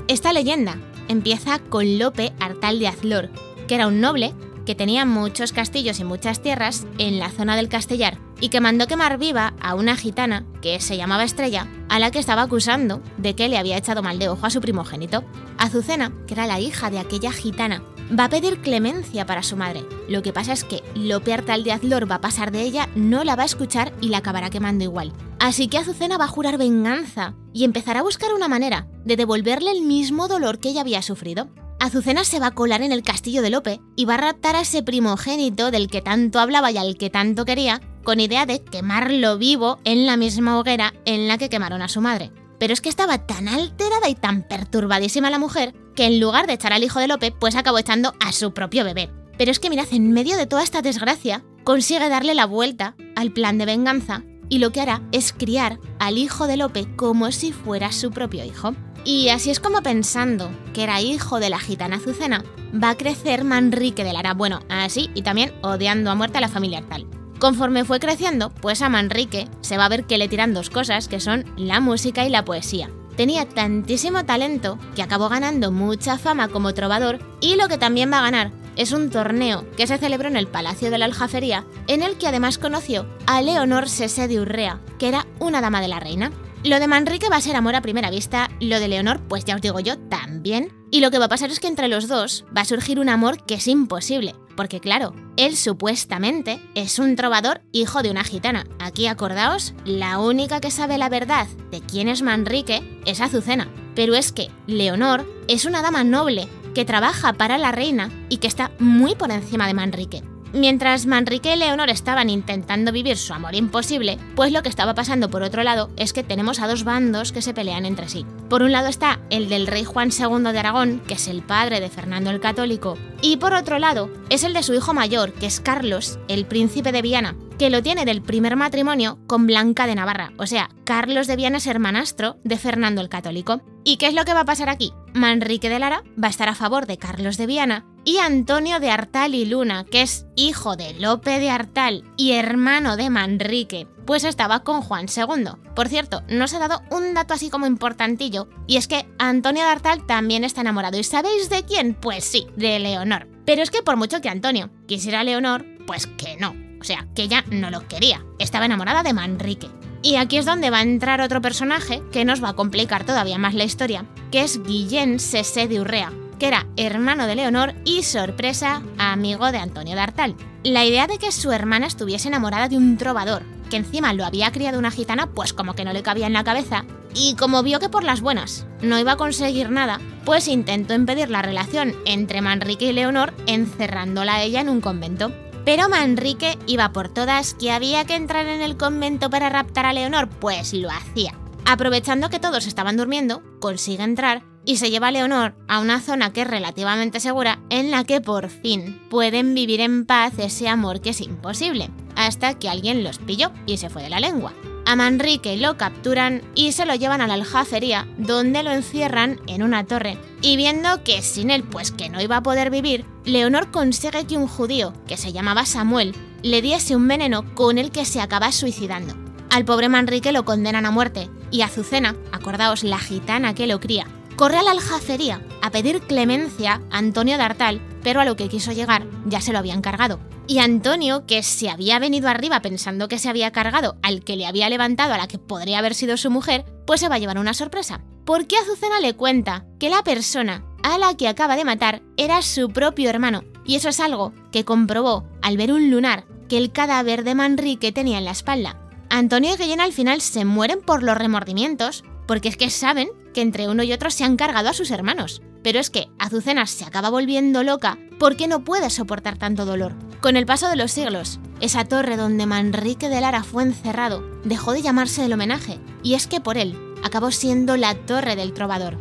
Esta 0.07 0.33
leyenda 0.33 0.77
empieza 1.07 1.59
con 1.59 1.99
Lope 1.99 2.33
Artal 2.39 2.79
de 2.79 2.87
Azlor, 2.87 3.29
que 3.67 3.75
era 3.75 3.85
un 3.85 4.01
noble 4.01 4.33
que 4.69 4.75
tenía 4.75 5.03
muchos 5.03 5.51
castillos 5.51 5.99
y 5.99 6.03
muchas 6.03 6.43
tierras 6.43 6.85
en 6.99 7.17
la 7.17 7.31
zona 7.31 7.55
del 7.55 7.69
Castellar 7.69 8.19
y 8.39 8.49
que 8.49 8.61
mandó 8.61 8.85
quemar 8.85 9.17
viva 9.17 9.55
a 9.59 9.73
una 9.73 9.95
gitana 9.95 10.45
que 10.61 10.79
se 10.79 10.95
llamaba 10.95 11.23
Estrella, 11.23 11.67
a 11.89 11.97
la 11.97 12.11
que 12.11 12.19
estaba 12.19 12.43
acusando 12.43 13.01
de 13.17 13.33
que 13.33 13.49
le 13.49 13.57
había 13.57 13.77
echado 13.77 14.03
mal 14.03 14.19
de 14.19 14.29
ojo 14.29 14.45
a 14.45 14.51
su 14.51 14.61
primogénito. 14.61 15.23
Azucena, 15.57 16.13
que 16.27 16.35
era 16.35 16.45
la 16.45 16.59
hija 16.59 16.91
de 16.91 16.99
aquella 16.99 17.31
gitana, 17.31 17.81
va 18.17 18.25
a 18.25 18.29
pedir 18.29 18.61
clemencia 18.61 19.25
para 19.25 19.41
su 19.41 19.57
madre. 19.57 19.83
Lo 20.07 20.21
que 20.21 20.33
pasa 20.33 20.53
es 20.53 20.63
que 20.63 20.83
Lope 20.93 21.33
Artal 21.33 21.63
de 21.63 21.71
Azlor 21.71 22.09
va 22.09 22.17
a 22.17 22.21
pasar 22.21 22.51
de 22.51 22.61
ella, 22.61 22.89
no 22.93 23.23
la 23.23 23.35
va 23.35 23.41
a 23.41 23.47
escuchar 23.47 23.91
y 24.01 24.09
la 24.09 24.19
acabará 24.19 24.51
quemando 24.51 24.83
igual. 24.83 25.13
Así 25.39 25.67
que 25.67 25.79
Azucena 25.79 26.19
va 26.19 26.25
a 26.25 26.27
jurar 26.27 26.59
venganza 26.59 27.33
y 27.53 27.63
empezará 27.63 28.01
a 28.01 28.03
buscar 28.03 28.33
una 28.33 28.47
manera 28.47 28.85
de 29.03 29.15
devolverle 29.15 29.71
el 29.71 29.81
mismo 29.81 30.27
dolor 30.27 30.59
que 30.59 30.69
ella 30.69 30.81
había 30.81 31.01
sufrido. 31.01 31.49
Azucena 31.79 32.25
se 32.25 32.41
va 32.41 32.47
a 32.47 32.51
colar 32.51 32.81
en 32.81 32.91
el 32.91 33.03
castillo 33.03 33.41
de 33.41 33.49
Lope 33.49 33.79
y 33.95 34.03
va 34.03 34.15
a 34.15 34.17
raptar 34.17 34.57
a 34.57 34.61
ese 34.61 34.83
primogénito 34.83 35.71
del 35.71 35.87
que 35.87 36.01
tanto 36.01 36.39
hablaba 36.39 36.71
y 36.71 36.77
al 36.77 36.97
que 36.97 37.09
tanto 37.09 37.45
quería, 37.45 37.79
con 38.03 38.19
idea 38.19 38.45
de 38.45 38.61
quemarlo 38.61 39.37
vivo 39.37 39.79
en 39.85 40.05
la 40.05 40.17
misma 40.17 40.59
hoguera 40.59 40.93
en 41.05 41.29
la 41.29 41.37
que 41.37 41.47
quemaron 41.47 41.81
a 41.81 41.87
su 41.87 42.01
madre. 42.01 42.31
Pero 42.59 42.73
es 42.73 42.81
que 42.81 42.89
estaba 42.89 43.25
tan 43.25 43.47
alterada 43.47 44.09
y 44.09 44.15
tan 44.15 44.45
perturbadísima 44.45 45.29
la 45.29 45.39
mujer 45.39 45.73
que 45.95 46.05
en 46.05 46.19
lugar 46.19 46.47
de 46.47 46.53
echar 46.53 46.73
al 46.73 46.83
hijo 46.83 46.99
de 46.99 47.07
Lope, 47.07 47.31
pues 47.31 47.55
acabó 47.55 47.77
echando 47.77 48.13
a 48.19 48.33
su 48.33 48.53
propio 48.53 48.83
bebé. 48.83 49.09
Pero 49.37 49.49
es 49.49 49.59
que 49.59 49.69
mirad, 49.69 49.87
en 49.91 50.11
medio 50.11 50.35
de 50.35 50.47
toda 50.47 50.63
esta 50.63 50.81
desgracia, 50.81 51.45
consigue 51.63 52.09
darle 52.09 52.35
la 52.35 52.45
vuelta 52.45 52.97
al 53.15 53.31
plan 53.31 53.57
de 53.57 53.65
venganza 53.65 54.23
y 54.49 54.57
lo 54.57 54.71
que 54.71 54.81
hará 54.81 55.01
es 55.13 55.31
criar 55.31 55.79
al 55.99 56.17
hijo 56.17 56.45
de 56.45 56.57
Lope 56.57 56.93
como 56.97 57.31
si 57.31 57.53
fuera 57.53 57.93
su 57.93 58.11
propio 58.11 58.43
hijo. 58.43 58.75
Y 59.05 59.29
así 59.29 59.49
es 59.49 59.59
como 59.59 59.81
pensando 59.81 60.51
que 60.73 60.83
era 60.83 61.01
hijo 61.01 61.39
de 61.39 61.49
la 61.49 61.59
gitana 61.59 61.97
Azucena, 61.97 62.43
va 62.71 62.91
a 62.91 62.97
crecer 62.97 63.43
Manrique 63.43 64.03
de 64.03 64.13
Lara. 64.13 64.33
Bueno, 64.33 64.59
así 64.69 65.09
y 65.15 65.21
también 65.21 65.53
odiando 65.61 66.11
a 66.11 66.15
muerte 66.15 66.37
a 66.37 66.41
la 66.41 66.49
familia 66.49 66.79
Artal. 66.79 67.07
Conforme 67.39 67.85
fue 67.85 67.99
creciendo, 67.99 68.49
pues 68.49 68.81
a 68.81 68.89
Manrique 68.89 69.47
se 69.61 69.77
va 69.77 69.85
a 69.85 69.89
ver 69.89 70.03
que 70.03 70.17
le 70.17 70.27
tiran 70.27 70.53
dos 70.53 70.69
cosas, 70.69 71.07
que 71.07 71.21
son 71.21 71.45
la 71.55 71.79
música 71.79 72.25
y 72.25 72.29
la 72.29 72.43
poesía. 72.43 72.89
Tenía 73.15 73.47
tantísimo 73.47 74.25
talento 74.25 74.77
que 74.95 75.01
acabó 75.01 75.29
ganando 75.29 75.71
mucha 75.71 76.17
fama 76.17 76.49
como 76.49 76.73
trovador 76.73 77.19
y 77.41 77.55
lo 77.55 77.67
que 77.67 77.77
también 77.77 78.11
va 78.11 78.19
a 78.19 78.23
ganar 78.23 78.51
es 78.75 78.93
un 78.93 79.09
torneo 79.09 79.69
que 79.75 79.87
se 79.87 79.97
celebró 79.97 80.29
en 80.29 80.37
el 80.37 80.47
Palacio 80.47 80.89
de 80.89 80.97
la 80.97 81.03
Aljafería, 81.03 81.65
en 81.87 82.01
el 82.01 82.17
que 82.17 82.27
además 82.27 82.57
conoció 82.57 83.05
a 83.25 83.41
Leonor 83.41 83.89
Sese 83.89 84.29
de 84.29 84.39
Urrea, 84.39 84.79
que 84.97 85.09
era 85.09 85.27
una 85.39 85.59
dama 85.59 85.81
de 85.81 85.89
la 85.89 85.99
reina. 85.99 86.31
Lo 86.65 86.81
de 86.81 86.87
Manrique 86.87 87.29
va 87.29 87.37
a 87.37 87.41
ser 87.41 87.55
amor 87.55 87.75
a 87.75 87.81
primera 87.81 88.09
vista, 88.09 88.49
lo 88.59 88.81
de 88.81 88.89
Leonor, 88.89 89.21
pues 89.29 89.45
ya 89.45 89.55
os 89.55 89.61
digo 89.61 89.79
yo, 89.79 89.97
también. 89.97 90.73
Y 90.91 90.99
lo 90.99 91.09
que 91.09 91.17
va 91.17 91.25
a 91.25 91.29
pasar 91.29 91.49
es 91.51 91.59
que 91.61 91.67
entre 91.67 91.87
los 91.87 92.09
dos 92.09 92.43
va 92.55 92.61
a 92.61 92.65
surgir 92.65 92.99
un 92.99 93.07
amor 93.07 93.45
que 93.45 93.53
es 93.53 93.67
imposible, 93.67 94.35
porque 94.57 94.81
claro, 94.81 95.13
él 95.37 95.55
supuestamente 95.55 96.59
es 96.75 96.99
un 96.99 97.15
trovador 97.15 97.61
hijo 97.71 98.01
de 98.03 98.11
una 98.11 98.25
gitana. 98.25 98.65
Aquí 98.79 99.07
acordaos, 99.07 99.73
la 99.85 100.19
única 100.19 100.59
que 100.59 100.69
sabe 100.69 100.97
la 100.97 101.07
verdad 101.07 101.47
de 101.71 101.79
quién 101.79 102.09
es 102.09 102.21
Manrique 102.21 102.83
es 103.05 103.21
Azucena. 103.21 103.69
Pero 103.95 104.13
es 104.15 104.33
que 104.33 104.51
Leonor 104.67 105.25
es 105.47 105.63
una 105.63 105.81
dama 105.81 106.03
noble 106.03 106.49
que 106.75 106.83
trabaja 106.83 107.31
para 107.33 107.57
la 107.57 107.71
reina 107.71 108.09
y 108.27 108.37
que 108.37 108.47
está 108.47 108.71
muy 108.79 109.15
por 109.15 109.31
encima 109.31 109.65
de 109.65 109.73
Manrique. 109.73 110.23
Mientras 110.53 111.05
Manrique 111.05 111.53
y 111.53 111.57
Leonor 111.57 111.89
estaban 111.89 112.29
intentando 112.29 112.91
vivir 112.91 113.17
su 113.17 113.33
amor 113.33 113.53
imposible, 113.53 114.17
pues 114.35 114.51
lo 114.51 114.63
que 114.63 114.69
estaba 114.69 114.95
pasando 114.95 115.29
por 115.29 115.43
otro 115.43 115.63
lado 115.63 115.91
es 115.95 116.11
que 116.11 116.23
tenemos 116.23 116.59
a 116.59 116.67
dos 116.67 116.83
bandos 116.83 117.31
que 117.31 117.41
se 117.41 117.53
pelean 117.53 117.85
entre 117.85 118.09
sí. 118.09 118.25
Por 118.49 118.63
un 118.63 118.71
lado 118.71 118.87
está 118.87 119.19
el 119.29 119.47
del 119.47 119.67
rey 119.67 119.83
Juan 119.83 120.09
II 120.11 120.51
de 120.51 120.59
Aragón, 120.59 121.01
que 121.07 121.13
es 121.13 121.27
el 121.27 121.43
padre 121.43 121.79
de 121.79 121.89
Fernando 121.89 122.31
el 122.31 122.39
Católico, 122.39 122.97
y 123.21 123.37
por 123.37 123.53
otro 123.53 123.77
lado 123.77 124.09
es 124.29 124.43
el 124.43 124.53
de 124.53 124.63
su 124.63 124.73
hijo 124.73 124.93
mayor, 124.93 125.33
que 125.33 125.45
es 125.45 125.59
Carlos, 125.59 126.17
el 126.27 126.45
príncipe 126.45 126.91
de 126.91 127.01
Viana, 127.01 127.35
que 127.59 127.69
lo 127.69 127.83
tiene 127.83 128.05
del 128.05 128.21
primer 128.21 128.55
matrimonio 128.55 129.19
con 129.27 129.45
Blanca 129.45 129.85
de 129.85 129.95
Navarra, 129.95 130.31
o 130.37 130.47
sea, 130.47 130.69
Carlos 130.83 131.27
de 131.27 131.35
Viana 131.35 131.57
es 131.57 131.67
hermanastro 131.67 132.37
de 132.43 132.57
Fernando 132.57 133.01
el 133.01 133.09
Católico. 133.09 133.61
¿Y 133.83 133.97
qué 133.97 134.07
es 134.07 134.13
lo 134.13 134.25
que 134.25 134.33
va 134.33 134.41
a 134.41 134.45
pasar 134.45 134.69
aquí? 134.69 134.91
Manrique 135.13 135.69
de 135.69 135.79
Lara 135.79 136.03
va 136.21 136.27
a 136.27 136.31
estar 136.31 136.49
a 136.49 136.55
favor 136.55 136.85
de 136.85 136.97
Carlos 136.97 137.37
de 137.37 137.45
Viana 137.45 137.85
y 138.03 138.17
Antonio 138.17 138.79
de 138.79 138.91
Artal 138.91 139.35
y 139.35 139.45
Luna, 139.45 139.83
que 139.83 140.01
es 140.01 140.25
hijo 140.35 140.75
de 140.75 140.93
Lope 140.93 141.39
de 141.39 141.49
Artal 141.49 142.03
y 142.17 142.33
hermano 142.33 142.97
de 142.97 143.09
Manrique, 143.09 143.87
pues 144.05 144.23
estaba 144.23 144.63
con 144.63 144.81
Juan 144.81 145.05
II. 145.05 145.51
Por 145.75 145.87
cierto, 145.87 146.23
nos 146.27 146.53
ha 146.53 146.59
dado 146.59 146.81
un 146.89 147.13
dato 147.13 147.33
así 147.33 147.49
como 147.49 147.67
importantillo, 147.67 148.49
y 148.67 148.77
es 148.77 148.87
que 148.87 149.07
Antonio 149.19 149.63
de 149.63 149.69
Artal 149.69 150.05
también 150.05 150.43
está 150.43 150.61
enamorado. 150.61 150.97
¿Y 150.97 151.03
sabéis 151.03 151.49
de 151.49 151.63
quién? 151.63 151.93
Pues 151.93 152.23
sí, 152.23 152.47
de 152.55 152.79
Leonor. 152.79 153.27
Pero 153.45 153.61
es 153.61 153.71
que 153.71 153.83
por 153.83 153.97
mucho 153.97 154.21
que 154.21 154.29
Antonio 154.29 154.71
quisiera 154.87 155.19
a 155.19 155.23
Leonor, 155.23 155.65
pues 155.85 156.07
que 156.07 156.37
no. 156.37 156.55
O 156.81 156.83
sea, 156.83 157.07
que 157.13 157.23
ella 157.23 157.43
no 157.51 157.69
lo 157.69 157.87
quería. 157.87 158.23
Estaba 158.39 158.65
enamorada 158.65 159.03
de 159.03 159.13
Manrique. 159.13 159.69
Y 160.01 160.15
aquí 160.15 160.37
es 160.37 160.45
donde 160.45 160.69
va 160.69 160.77
a 160.77 160.83
entrar 160.83 161.19
otro 161.19 161.41
personaje 161.41 162.01
que 162.11 162.23
nos 162.23 162.41
va 162.43 162.49
a 162.49 162.55
complicar 162.55 163.05
todavía 163.05 163.37
más 163.37 163.53
la 163.53 163.65
historia, 163.65 164.05
que 164.31 164.41
es 164.41 164.63
Guillén 164.63 165.19
Sese 165.19 165.67
de 165.67 165.81
Urrea, 165.81 166.13
que 166.39 166.47
era 166.47 166.67
hermano 166.77 167.27
de 167.27 167.35
Leonor 167.35 167.75
y, 167.85 168.03
sorpresa, 168.03 168.81
amigo 168.97 169.51
de 169.51 169.59
Antonio 169.59 169.95
de 169.95 170.01
Artal. 170.01 170.35
La 170.63 170.85
idea 170.85 171.05
de 171.05 171.19
que 171.19 171.31
su 171.31 171.51
hermana 171.51 171.85
estuviese 171.85 172.29
enamorada 172.29 172.69
de 172.69 172.77
un 172.77 172.97
trovador, 172.97 173.43
que 173.69 173.77
encima 173.77 174.13
lo 174.13 174.25
había 174.25 174.51
criado 174.51 174.79
una 174.79 174.91
gitana, 174.91 175.27
pues 175.27 175.53
como 175.53 175.75
que 175.75 175.85
no 175.85 175.93
le 175.93 176.01
cabía 176.01 176.27
en 176.27 176.33
la 176.33 176.43
cabeza, 176.43 176.85
y 177.13 177.35
como 177.35 177.61
vio 177.63 177.79
que 177.79 177.89
por 177.89 178.03
las 178.03 178.21
buenas 178.21 178.65
no 178.81 178.97
iba 178.99 179.13
a 179.13 179.17
conseguir 179.17 179.69
nada, 179.69 179.99
pues 180.25 180.47
intentó 180.47 180.93
impedir 180.93 181.29
la 181.29 181.41
relación 181.41 181.95
entre 182.05 182.41
Manrique 182.41 182.85
y 182.85 182.93
Leonor 182.93 183.33
encerrándola 183.45 184.35
a 184.35 184.43
ella 184.43 184.61
en 184.61 184.69
un 184.69 184.81
convento. 184.81 185.31
Pero 185.65 185.89
Manrique 185.89 186.57
iba 186.67 186.91
por 186.93 187.09
todas 187.09 187.53
que 187.53 187.71
había 187.71 188.05
que 188.05 188.15
entrar 188.15 188.47
en 188.47 188.61
el 188.61 188.77
convento 188.77 189.29
para 189.29 189.49
raptar 189.49 189.85
a 189.85 189.93
Leonor, 189.93 190.29
pues 190.29 190.73
lo 190.73 190.89
hacía. 190.89 191.35
Aprovechando 191.65 192.29
que 192.29 192.39
todos 192.39 192.65
estaban 192.65 192.97
durmiendo, 192.97 193.43
consigue 193.59 194.03
entrar 194.03 194.43
y 194.69 194.77
se 194.77 194.91
lleva 194.91 195.07
a 195.07 195.11
Leonor 195.11 195.55
a 195.67 195.79
una 195.79 195.99
zona 195.99 196.31
que 196.31 196.41
es 196.41 196.47
relativamente 196.47 197.19
segura 197.19 197.57
en 197.71 197.89
la 197.89 198.03
que 198.03 198.21
por 198.21 198.49
fin 198.49 199.01
pueden 199.09 199.55
vivir 199.55 199.81
en 199.81 200.05
paz 200.05 200.33
ese 200.37 200.69
amor 200.69 201.01
que 201.01 201.09
es 201.09 201.21
imposible, 201.21 201.89
hasta 202.15 202.53
que 202.53 202.69
alguien 202.69 203.03
los 203.03 203.17
pilló 203.17 203.51
y 203.65 203.77
se 203.77 203.89
fue 203.89 204.03
de 204.03 204.11
la 204.11 204.19
lengua. 204.19 204.53
A 204.85 204.95
Manrique 204.95 205.57
lo 205.57 205.75
capturan 205.75 206.43
y 206.53 206.73
se 206.73 206.85
lo 206.85 206.93
llevan 206.93 207.19
a 207.19 207.25
la 207.25 207.33
aljafería, 207.33 208.07
donde 208.19 208.61
lo 208.61 208.69
encierran 208.69 209.39
en 209.47 209.63
una 209.63 209.87
torre. 209.87 210.19
Y 210.43 210.55
viendo 210.55 211.03
que 211.03 211.23
sin 211.23 211.49
él 211.49 211.63
pues 211.63 211.91
que 211.91 212.09
no 212.09 212.21
iba 212.21 212.37
a 212.37 212.43
poder 212.43 212.69
vivir, 212.69 213.05
Leonor 213.25 213.71
consigue 213.71 214.27
que 214.27 214.37
un 214.37 214.47
judío, 214.47 214.93
que 215.07 215.17
se 215.17 215.31
llamaba 215.31 215.65
Samuel, 215.65 216.13
le 216.43 216.61
diese 216.61 216.95
un 216.95 217.07
veneno 217.07 217.55
con 217.55 217.79
el 217.79 217.89
que 217.89 218.05
se 218.05 218.21
acaba 218.21 218.51
suicidando. 218.51 219.15
Al 219.49 219.65
pobre 219.65 219.89
Manrique 219.89 220.31
lo 220.31 220.45
condenan 220.45 220.85
a 220.85 220.91
muerte, 220.91 221.27
y 221.49 221.61
Azucena, 221.61 222.15
acordaos 222.31 222.83
la 222.83 222.99
gitana 222.99 223.55
que 223.55 223.65
lo 223.65 223.79
cría, 223.79 224.05
corre 224.39 224.57
a 224.57 224.63
la 224.63 224.71
aljafería 224.71 225.41
a 225.61 225.69
pedir 225.69 225.99
clemencia 225.99 226.81
a 226.91 226.97
Antonio 226.97 227.35
de 227.35 227.43
Artal, 227.43 227.81
pero 228.01 228.21
a 228.21 228.25
lo 228.25 228.37
que 228.37 228.47
quiso 228.47 228.71
llegar 228.71 229.05
ya 229.25 229.41
se 229.41 229.51
lo 229.51 229.59
habían 229.59 229.81
cargado. 229.81 230.21
Y 230.47 230.59
Antonio, 230.59 231.25
que 231.25 231.43
se 231.43 231.69
había 231.69 231.99
venido 231.99 232.29
arriba 232.29 232.61
pensando 232.61 233.09
que 233.09 233.19
se 233.19 233.27
había 233.27 233.51
cargado 233.51 233.97
al 234.01 234.23
que 234.23 234.37
le 234.37 234.47
había 234.47 234.69
levantado 234.69 235.13
a 235.13 235.17
la 235.17 235.27
que 235.27 235.39
podría 235.39 235.79
haber 235.79 235.93
sido 235.93 236.15
su 236.15 236.31
mujer, 236.31 236.63
pues 236.87 237.01
se 237.01 237.09
va 237.09 237.15
a 237.15 237.19
llevar 237.19 237.37
una 237.37 237.53
sorpresa. 237.53 237.99
Porque 238.23 238.55
Azucena 238.55 239.01
le 239.01 239.13
cuenta 239.13 239.65
que 239.77 239.89
la 239.89 240.05
persona 240.05 240.63
a 240.83 240.97
la 240.97 241.17
que 241.17 241.27
acaba 241.27 241.57
de 241.57 241.65
matar 241.65 242.01
era 242.15 242.41
su 242.41 242.69
propio 242.69 243.09
hermano. 243.09 243.43
Y 243.65 243.75
eso 243.75 243.89
es 243.89 243.99
algo 243.99 244.31
que 244.53 244.63
comprobó 244.63 245.27
al 245.41 245.57
ver 245.57 245.73
un 245.73 245.91
lunar 245.91 246.23
que 246.47 246.57
el 246.57 246.71
cadáver 246.71 247.25
de 247.25 247.35
Manrique 247.35 247.91
tenía 247.91 248.19
en 248.19 248.23
la 248.23 248.31
espalda. 248.31 248.79
Antonio 249.09 249.53
y 249.53 249.57
Guillén 249.57 249.81
al 249.81 249.91
final 249.91 250.21
se 250.21 250.45
mueren 250.45 250.79
por 250.79 251.03
los 251.03 251.17
remordimientos, 251.17 252.05
porque 252.29 252.49
es 252.49 252.57
que 252.57 252.69
saben 252.69 253.09
que 253.33 253.41
entre 253.41 253.67
uno 253.69 253.81
y 253.81 253.91
otro 253.91 254.11
se 254.11 254.23
han 254.23 254.37
cargado 254.37 254.69
a 254.69 254.73
sus 254.73 254.91
hermanos. 254.91 255.41
Pero 255.63 255.79
es 255.79 255.89
que 255.89 256.09
Azucena 256.19 256.67
se 256.67 256.85
acaba 256.85 257.09
volviendo 257.09 257.63
loca 257.63 257.97
porque 258.19 258.47
no 258.47 258.63
puede 258.63 258.91
soportar 258.91 259.39
tanto 259.39 259.65
dolor. 259.65 259.95
Con 260.21 260.37
el 260.37 260.45
paso 260.45 260.69
de 260.69 260.75
los 260.75 260.91
siglos, 260.91 261.39
esa 261.59 261.85
torre 261.85 262.17
donde 262.17 262.45
Manrique 262.45 263.09
de 263.09 263.19
Lara 263.19 263.41
fue 263.41 263.63
encerrado 263.63 264.21
dejó 264.43 264.73
de 264.73 264.83
llamarse 264.83 265.25
el 265.25 265.33
homenaje, 265.33 265.79
y 266.03 266.13
es 266.13 266.27
que 266.27 266.39
por 266.39 266.59
él 266.59 266.77
acabó 267.03 267.31
siendo 267.31 267.77
la 267.77 267.95
torre 267.95 268.35
del 268.35 268.53
trovador. 268.53 268.95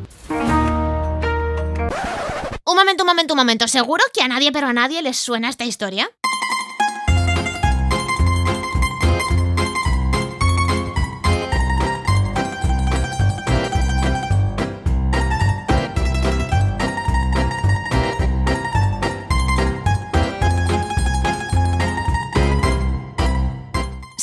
Un 2.64 2.76
momento, 2.76 3.02
un 3.02 3.08
momento, 3.08 3.34
un 3.34 3.38
momento. 3.38 3.68
¿Seguro 3.68 4.04
que 4.14 4.22
a 4.22 4.28
nadie, 4.28 4.52
pero 4.52 4.68
a 4.68 4.72
nadie 4.72 5.02
les 5.02 5.18
suena 5.18 5.50
esta 5.50 5.66
historia? 5.66 6.10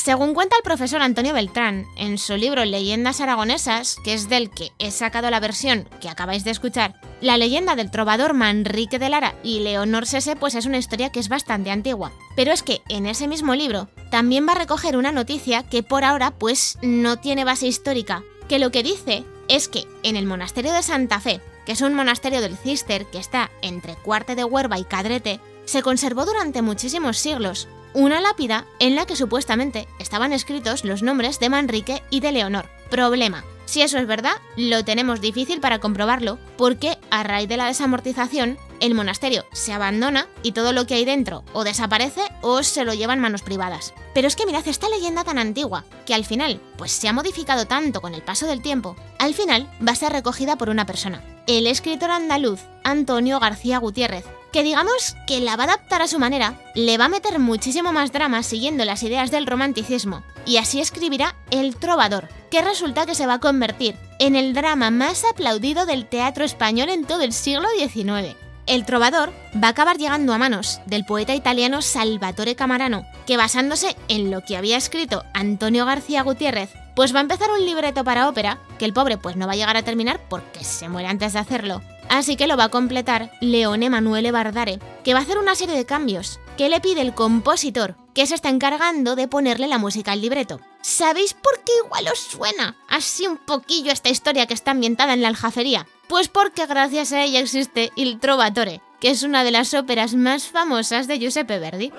Según 0.06 0.34
cuenta 0.34 0.54
el 0.54 0.62
profesor 0.62 1.02
Antonio 1.02 1.34
Beltrán 1.34 1.84
en 1.96 2.16
su 2.16 2.36
libro 2.36 2.64
Leyendas 2.64 3.20
Aragonesas, 3.20 3.96
que 4.04 4.14
es 4.14 4.28
del 4.28 4.50
que 4.50 4.70
he 4.78 4.92
sacado 4.92 5.30
la 5.30 5.40
versión 5.40 5.88
que 6.00 6.08
acabáis 6.08 6.44
de 6.44 6.52
escuchar, 6.52 6.94
la 7.20 7.36
leyenda 7.36 7.74
del 7.74 7.90
trovador 7.90 8.32
Manrique 8.32 9.00
de 9.00 9.08
Lara 9.08 9.34
y 9.42 9.58
Leonor 9.58 10.06
Sese 10.06 10.36
pues 10.36 10.54
es 10.54 10.64
una 10.64 10.78
historia 10.78 11.10
que 11.10 11.18
es 11.18 11.28
bastante 11.28 11.72
antigua. 11.72 12.12
Pero 12.36 12.52
es 12.52 12.62
que 12.62 12.82
en 12.88 13.06
ese 13.06 13.26
mismo 13.26 13.56
libro 13.56 13.88
también 14.08 14.46
va 14.46 14.52
a 14.52 14.58
recoger 14.60 14.96
una 14.96 15.10
noticia 15.10 15.64
que 15.64 15.82
por 15.82 16.04
ahora 16.04 16.30
pues 16.30 16.78
no 16.82 17.16
tiene 17.16 17.42
base 17.42 17.66
histórica, 17.66 18.22
que 18.48 18.60
lo 18.60 18.70
que 18.70 18.84
dice 18.84 19.24
es 19.48 19.66
que 19.66 19.88
en 20.04 20.14
el 20.14 20.24
monasterio 20.24 20.72
de 20.72 20.84
Santa 20.84 21.18
Fe, 21.18 21.40
que 21.64 21.72
es 21.72 21.80
un 21.80 21.94
monasterio 21.94 22.42
del 22.42 22.56
Cister 22.56 23.06
que 23.06 23.18
está 23.18 23.50
entre 23.60 23.96
Cuarte 23.96 24.36
de 24.36 24.44
Huerva 24.44 24.78
y 24.78 24.84
Cadrete, 24.84 25.40
se 25.64 25.82
conservó 25.82 26.24
durante 26.26 26.62
muchísimos 26.62 27.18
siglos 27.18 27.66
una 27.96 28.20
lápida 28.20 28.66
en 28.78 28.94
la 28.94 29.06
que 29.06 29.16
supuestamente 29.16 29.88
estaban 29.98 30.34
escritos 30.34 30.84
los 30.84 31.02
nombres 31.02 31.40
de 31.40 31.48
Manrique 31.48 32.02
y 32.10 32.20
de 32.20 32.30
Leonor. 32.30 32.68
Problema. 32.90 33.42
Si 33.64 33.80
eso 33.80 33.98
es 33.98 34.06
verdad, 34.06 34.34
lo 34.56 34.84
tenemos 34.84 35.20
difícil 35.20 35.60
para 35.60 35.80
comprobarlo, 35.80 36.38
porque 36.58 36.98
a 37.10 37.22
raíz 37.22 37.48
de 37.48 37.56
la 37.56 37.66
desamortización, 37.66 38.58
el 38.80 38.94
monasterio 38.94 39.46
se 39.52 39.72
abandona 39.72 40.28
y 40.42 40.52
todo 40.52 40.72
lo 40.72 40.86
que 40.86 40.94
hay 40.94 41.06
dentro 41.06 41.42
o 41.54 41.64
desaparece 41.64 42.20
o 42.42 42.62
se 42.62 42.84
lo 42.84 42.92
llevan 42.92 43.18
manos 43.18 43.42
privadas. 43.42 43.94
Pero 44.12 44.28
es 44.28 44.36
que 44.36 44.46
mirad 44.46 44.68
esta 44.68 44.90
leyenda 44.90 45.24
tan 45.24 45.38
antigua, 45.38 45.84
que 46.04 46.14
al 46.14 46.26
final, 46.26 46.60
pues 46.76 46.92
se 46.92 47.08
ha 47.08 47.14
modificado 47.14 47.64
tanto 47.64 48.02
con 48.02 48.14
el 48.14 48.22
paso 48.22 48.46
del 48.46 48.62
tiempo, 48.62 48.94
al 49.18 49.34
final 49.34 49.68
va 49.84 49.92
a 49.92 49.96
ser 49.96 50.12
recogida 50.12 50.56
por 50.56 50.68
una 50.68 50.84
persona, 50.84 51.24
el 51.46 51.66
escritor 51.66 52.10
andaluz 52.10 52.60
Antonio 52.84 53.40
García 53.40 53.78
Gutiérrez, 53.78 54.26
que 54.52 54.62
digamos 54.62 55.16
que 55.26 55.40
la 55.40 55.56
va 55.56 55.64
a 55.64 55.66
adaptar 55.66 56.02
a 56.02 56.08
su 56.08 56.18
manera, 56.18 56.60
le 56.74 56.98
va 56.98 57.06
a 57.06 57.08
meter 57.08 57.38
muchísimo 57.38 57.92
más 57.92 58.12
drama 58.12 58.42
siguiendo 58.42 58.84
las 58.84 59.02
ideas 59.02 59.30
del 59.30 59.46
romanticismo, 59.46 60.22
y 60.44 60.56
así 60.58 60.80
escribirá 60.80 61.36
El 61.50 61.76
Trovador, 61.76 62.28
que 62.50 62.62
resulta 62.62 63.06
que 63.06 63.14
se 63.14 63.26
va 63.26 63.34
a 63.34 63.40
convertir 63.40 63.96
en 64.18 64.36
el 64.36 64.54
drama 64.54 64.90
más 64.90 65.24
aplaudido 65.24 65.86
del 65.86 66.06
teatro 66.06 66.44
español 66.44 66.88
en 66.88 67.04
todo 67.04 67.22
el 67.22 67.32
siglo 67.32 67.68
XIX. 67.78 68.45
El 68.66 68.84
Trovador 68.84 69.32
va 69.54 69.68
a 69.68 69.70
acabar 69.70 69.96
llegando 69.96 70.32
a 70.32 70.38
manos 70.38 70.80
del 70.86 71.04
poeta 71.04 71.34
italiano 71.34 71.82
Salvatore 71.82 72.56
Camarano, 72.56 73.06
que 73.24 73.36
basándose 73.36 73.96
en 74.08 74.30
lo 74.30 74.40
que 74.42 74.56
había 74.56 74.76
escrito 74.76 75.24
Antonio 75.34 75.86
García 75.86 76.22
Gutiérrez, 76.22 76.70
pues 76.96 77.14
va 77.14 77.18
a 77.18 77.22
empezar 77.22 77.50
un 77.50 77.64
libreto 77.64 78.02
para 78.02 78.28
ópera, 78.28 78.58
que 78.78 78.84
el 78.84 78.92
pobre 78.92 79.18
pues 79.18 79.36
no 79.36 79.46
va 79.46 79.52
a 79.52 79.56
llegar 79.56 79.76
a 79.76 79.82
terminar 79.82 80.20
porque 80.28 80.64
se 80.64 80.88
muere 80.88 81.08
antes 81.08 81.34
de 81.34 81.38
hacerlo, 81.38 81.80
Así 82.08 82.36
que 82.36 82.46
lo 82.46 82.56
va 82.56 82.64
a 82.64 82.68
completar 82.68 83.32
Leone 83.40 83.86
Emanuele 83.86 84.30
Bardare, 84.30 84.78
que 85.04 85.12
va 85.12 85.20
a 85.20 85.22
hacer 85.22 85.38
una 85.38 85.54
serie 85.54 85.76
de 85.76 85.86
cambios 85.86 86.40
que 86.56 86.68
le 86.68 86.80
pide 86.80 87.00
el 87.00 87.14
compositor, 87.14 87.96
que 88.14 88.26
se 88.26 88.34
está 88.34 88.48
encargando 88.48 89.16
de 89.16 89.28
ponerle 89.28 89.66
la 89.66 89.78
música 89.78 90.12
al 90.12 90.22
libreto. 90.22 90.60
¿Sabéis 90.80 91.34
por 91.34 91.60
qué 91.64 91.72
igual 91.84 92.06
os 92.08 92.18
suena 92.18 92.76
así 92.88 93.26
un 93.26 93.36
poquillo 93.36 93.92
esta 93.92 94.08
historia 94.08 94.46
que 94.46 94.54
está 94.54 94.70
ambientada 94.70 95.12
en 95.12 95.22
la 95.22 95.28
aljafería? 95.28 95.86
Pues 96.08 96.28
porque 96.28 96.66
gracias 96.66 97.12
a 97.12 97.22
ella 97.22 97.40
existe 97.40 97.90
Il 97.96 98.20
Trovatore, 98.20 98.80
que 99.00 99.10
es 99.10 99.22
una 99.22 99.42
de 99.44 99.50
las 99.50 99.74
óperas 99.74 100.14
más 100.14 100.46
famosas 100.46 101.08
de 101.08 101.18
Giuseppe 101.18 101.58
Verdi. 101.58 101.92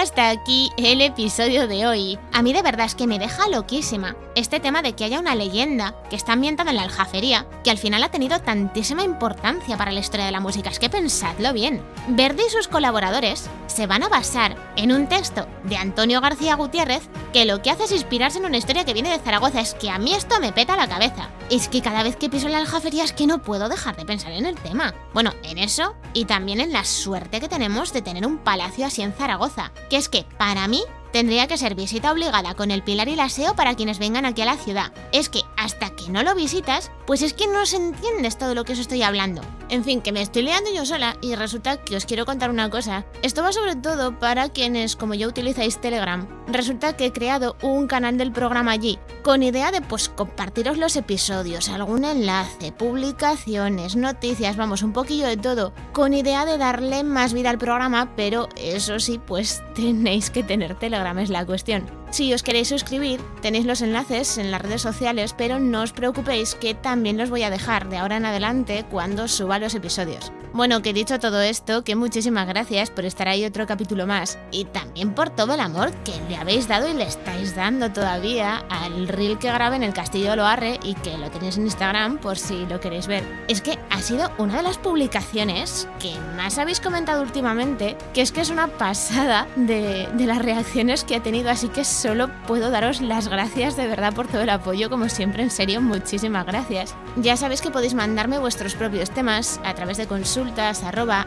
Aquí 0.00 0.72
el 0.78 1.02
episodio 1.02 1.68
de 1.68 1.86
hoy. 1.86 2.18
A 2.32 2.40
mí 2.40 2.54
de 2.54 2.62
verdad 2.62 2.86
es 2.86 2.94
que 2.94 3.06
me 3.06 3.18
deja 3.18 3.48
loquísima 3.48 4.16
este 4.34 4.58
tema 4.58 4.80
de 4.80 4.94
que 4.94 5.04
haya 5.04 5.20
una 5.20 5.34
leyenda 5.34 5.94
que 6.08 6.16
está 6.16 6.32
ambientada 6.32 6.70
en 6.70 6.76
la 6.76 6.84
aljafería, 6.84 7.46
que 7.62 7.70
al 7.70 7.76
final 7.76 8.02
ha 8.02 8.10
tenido 8.10 8.40
tantísima 8.40 9.02
importancia 9.02 9.76
para 9.76 9.92
la 9.92 10.00
historia 10.00 10.24
de 10.24 10.32
la 10.32 10.40
música. 10.40 10.70
Es 10.70 10.78
que 10.78 10.88
pensadlo 10.88 11.52
bien. 11.52 11.82
Verdi 12.08 12.44
y 12.46 12.50
sus 12.50 12.66
colaboradores 12.68 13.50
se 13.66 13.86
van 13.86 14.02
a 14.02 14.08
basar 14.08 14.56
en 14.76 14.90
un 14.90 15.06
texto 15.06 15.46
de 15.64 15.76
Antonio 15.76 16.22
García 16.22 16.56
Gutiérrez 16.56 17.02
que 17.34 17.44
lo 17.44 17.60
que 17.60 17.70
hace 17.70 17.84
es 17.84 17.92
inspirarse 17.92 18.38
en 18.38 18.46
una 18.46 18.56
historia 18.56 18.84
que 18.84 18.94
viene 18.94 19.10
de 19.10 19.18
Zaragoza. 19.18 19.60
Es 19.60 19.74
que 19.74 19.90
a 19.90 19.98
mí 19.98 20.14
esto 20.14 20.40
me 20.40 20.52
peta 20.52 20.76
la 20.76 20.88
cabeza. 20.88 21.28
Es 21.50 21.68
que 21.68 21.82
cada 21.82 22.02
vez 22.02 22.16
que 22.16 22.30
piso 22.30 22.46
en 22.46 22.52
la 22.52 22.58
aljafería 22.58 23.04
es 23.04 23.12
que 23.12 23.26
no 23.26 23.42
puedo 23.42 23.68
dejar 23.68 23.96
de 23.96 24.06
pensar 24.06 24.32
en 24.32 24.46
el 24.46 24.54
tema. 24.54 24.94
Bueno, 25.12 25.34
en 25.42 25.58
eso 25.58 25.94
y 26.14 26.24
también 26.24 26.60
en 26.60 26.72
la 26.72 26.84
suerte 26.84 27.40
que 27.40 27.48
tenemos 27.48 27.92
de 27.92 28.02
tener 28.02 28.26
un 28.26 28.38
palacio 28.38 28.86
así 28.86 29.02
en 29.02 29.12
Zaragoza. 29.12 29.72
Que 29.90 29.96
es 29.96 30.08
que, 30.08 30.24
para 30.38 30.68
mí, 30.68 30.84
tendría 31.12 31.46
que 31.46 31.58
ser 31.58 31.74
visita 31.74 32.12
obligada 32.12 32.54
con 32.54 32.70
el 32.70 32.82
pilar 32.82 33.08
y 33.08 33.12
el 33.12 33.20
aseo 33.20 33.54
para 33.54 33.74
quienes 33.74 33.98
vengan 33.98 34.24
aquí 34.24 34.42
a 34.42 34.46
la 34.46 34.56
ciudad. 34.56 34.92
Es 35.12 35.28
que 35.28 35.42
hasta 35.56 35.90
que 35.90 36.10
no 36.10 36.22
lo 36.22 36.34
visitas, 36.34 36.90
pues 37.06 37.22
es 37.22 37.34
que 37.34 37.46
no 37.46 37.66
se 37.66 37.76
entiendes 37.76 38.38
todo 38.38 38.54
lo 38.54 38.64
que 38.64 38.72
os 38.72 38.78
estoy 38.78 39.02
hablando. 39.02 39.42
En 39.68 39.84
fin, 39.84 40.00
que 40.00 40.12
me 40.12 40.22
estoy 40.22 40.42
liando 40.42 40.72
yo 40.72 40.84
sola 40.84 41.16
y 41.20 41.34
resulta 41.34 41.76
que 41.76 41.96
os 41.96 42.06
quiero 42.06 42.26
contar 42.26 42.50
una 42.50 42.70
cosa. 42.70 43.04
Esto 43.22 43.42
va 43.42 43.52
sobre 43.52 43.76
todo 43.76 44.18
para 44.18 44.48
quienes, 44.48 44.96
como 44.96 45.14
yo, 45.14 45.28
utilizáis 45.28 45.80
Telegram. 45.80 46.28
Resulta 46.48 46.96
que 46.96 47.06
he 47.06 47.12
creado 47.12 47.56
un 47.62 47.86
canal 47.86 48.18
del 48.18 48.32
programa 48.32 48.72
allí, 48.72 48.98
con 49.22 49.42
idea 49.42 49.70
de 49.70 49.80
pues 49.80 50.08
compartiros 50.08 50.78
los 50.78 50.96
episodios, 50.96 51.68
algún 51.68 52.04
enlace, 52.04 52.72
publicaciones, 52.72 53.94
noticias, 53.94 54.56
vamos, 54.56 54.82
un 54.82 54.92
poquillo 54.92 55.26
de 55.26 55.36
todo, 55.36 55.72
con 55.92 56.14
idea 56.14 56.44
de 56.44 56.58
darle 56.58 57.04
más 57.04 57.32
vida 57.32 57.50
al 57.50 57.58
programa, 57.58 58.14
pero 58.16 58.48
eso 58.56 58.98
sí, 58.98 59.20
pues 59.24 59.62
tenéis 59.74 60.30
que 60.30 60.42
tener 60.42 60.78
Es 61.00 61.30
la 61.30 61.44
cuestión. 61.44 61.99
Si 62.10 62.34
os 62.34 62.42
queréis 62.42 62.68
suscribir, 62.68 63.20
tenéis 63.40 63.66
los 63.66 63.82
enlaces 63.82 64.36
en 64.36 64.50
las 64.50 64.60
redes 64.60 64.82
sociales, 64.82 65.32
pero 65.36 65.60
no 65.60 65.82
os 65.82 65.92
preocupéis 65.92 66.56
que 66.56 66.74
también 66.74 67.16
los 67.16 67.30
voy 67.30 67.44
a 67.44 67.50
dejar 67.50 67.88
de 67.88 67.98
ahora 67.98 68.16
en 68.16 68.26
adelante 68.26 68.84
cuando 68.90 69.28
suba 69.28 69.60
los 69.60 69.74
episodios. 69.76 70.32
Bueno, 70.52 70.82
que 70.82 70.92
dicho 70.92 71.20
todo 71.20 71.40
esto, 71.40 71.84
que 71.84 71.94
muchísimas 71.94 72.48
gracias 72.48 72.90
por 72.90 73.04
estar 73.04 73.28
ahí 73.28 73.44
otro 73.44 73.68
capítulo 73.68 74.08
más 74.08 74.36
y 74.50 74.64
también 74.64 75.14
por 75.14 75.30
todo 75.30 75.54
el 75.54 75.60
amor 75.60 75.92
que 76.02 76.12
le 76.28 76.36
habéis 76.36 76.66
dado 76.66 76.88
y 76.88 76.94
le 76.94 77.04
estáis 77.04 77.54
dando 77.54 77.92
todavía 77.92 78.64
al 78.68 79.06
reel 79.06 79.38
que 79.38 79.52
grabé 79.52 79.76
en 79.76 79.84
el 79.84 79.92
Castillo 79.92 80.30
de 80.30 80.36
Loarre 80.36 80.80
y 80.82 80.94
que 80.94 81.16
lo 81.16 81.30
tenéis 81.30 81.56
en 81.56 81.64
Instagram 81.64 82.18
por 82.18 82.36
si 82.36 82.66
lo 82.66 82.80
queréis 82.80 83.06
ver. 83.06 83.24
Es 83.46 83.60
que 83.60 83.78
ha 83.90 84.02
sido 84.02 84.32
una 84.38 84.56
de 84.56 84.64
las 84.64 84.78
publicaciones 84.78 85.86
que 86.00 86.18
más 86.36 86.58
habéis 86.58 86.80
comentado 86.80 87.22
últimamente, 87.22 87.96
que 88.12 88.22
es 88.22 88.32
que 88.32 88.40
es 88.40 88.50
una 88.50 88.66
pasada 88.66 89.46
de, 89.54 90.08
las 90.18 90.42
reacciones 90.42 91.04
que 91.04 91.14
ha 91.14 91.22
tenido, 91.22 91.50
así 91.50 91.68
que 91.68 91.84
solo 92.00 92.30
puedo 92.46 92.70
daros 92.70 93.02
las 93.02 93.28
gracias 93.28 93.76
de 93.76 93.86
verdad 93.86 94.14
por 94.14 94.26
todo 94.26 94.40
el 94.40 94.48
apoyo, 94.48 94.88
como 94.88 95.10
siempre, 95.10 95.42
en 95.42 95.50
serio, 95.50 95.82
muchísimas 95.82 96.46
gracias. 96.46 96.96
Ya 97.16 97.36
sabéis 97.36 97.60
que 97.60 97.70
podéis 97.70 97.92
mandarme 97.92 98.38
vuestros 98.38 98.74
propios 98.74 99.10
temas 99.10 99.60
a 99.64 99.74
través 99.74 99.98
de 99.98 100.06
consultas 100.06 100.82
arroba 100.82 101.26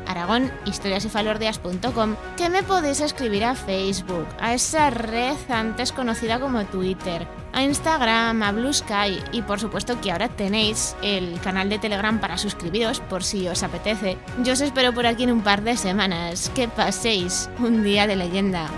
que 2.37 2.49
me 2.49 2.63
podéis 2.63 3.01
escribir 3.01 3.45
a 3.45 3.53
Facebook, 3.53 4.25
a 4.39 4.55
esa 4.55 4.89
red 4.89 5.37
antes 5.49 5.91
conocida 5.91 6.39
como 6.39 6.65
Twitter, 6.65 7.27
a 7.53 7.61
Instagram, 7.61 8.41
a 8.41 8.51
Blue 8.51 8.73
Sky 8.73 9.21
y 9.31 9.43
por 9.43 9.59
supuesto 9.59 10.01
que 10.01 10.11
ahora 10.11 10.29
tenéis 10.29 10.95
el 11.03 11.39
canal 11.41 11.69
de 11.69 11.77
Telegram 11.77 12.19
para 12.19 12.39
suscribiros 12.39 12.99
por 12.99 13.23
si 13.23 13.47
os 13.47 13.61
apetece. 13.61 14.17
Yo 14.43 14.53
os 14.53 14.61
espero 14.61 14.91
por 14.91 15.05
aquí 15.05 15.23
en 15.23 15.33
un 15.33 15.41
par 15.41 15.61
de 15.61 15.77
semanas. 15.77 16.51
Que 16.55 16.67
paséis 16.67 17.47
un 17.59 17.83
día 17.83 18.07
de 18.07 18.15
leyenda. 18.15 18.69